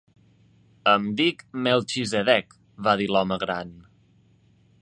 [0.93, 2.57] "Em dic Melchizedek",
[2.89, 3.75] va dir l'home gran.